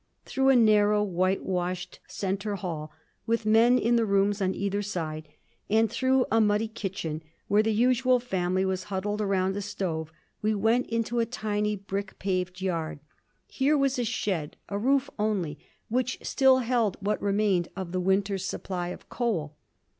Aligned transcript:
Through 0.25 0.49
a 0.49 0.55
narrow, 0.55 1.03
whitewashed 1.03 1.99
centre 2.07 2.55
hall, 2.55 2.91
with 3.27 3.45
men 3.45 3.77
in 3.77 3.97
the 3.97 4.05
rooms 4.07 4.41
on 4.41 4.55
either 4.55 4.81
side, 4.81 5.27
and 5.69 5.91
through 5.91 6.25
a 6.31 6.41
muddy 6.41 6.67
kitchen, 6.67 7.21
where 7.47 7.61
the 7.61 7.71
usual 7.71 8.19
family 8.19 8.65
was 8.65 8.85
huddled 8.85 9.21
round 9.21 9.55
a 9.55 9.61
stove, 9.61 10.11
we 10.41 10.55
went 10.55 10.87
into 10.87 11.19
a 11.19 11.27
tiny, 11.27 11.75
brick 11.75 12.17
paved 12.17 12.61
yard. 12.61 12.99
Here 13.45 13.77
was 13.77 13.99
a 13.99 14.03
shed, 14.03 14.55
a 14.69 14.77
roof 14.79 15.07
only, 15.19 15.59
which 15.87 16.17
still 16.23 16.57
held 16.65 16.97
what 16.99 17.21
remained 17.21 17.67
of 17.75 17.91
the 17.91 17.99
winter's 18.01 18.43
supply 18.43 18.87
of 18.87 19.07
coal. 19.07 19.55